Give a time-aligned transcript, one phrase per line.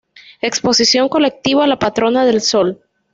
[0.41, 2.81] Exposición Colectiva La Patrona del Sol.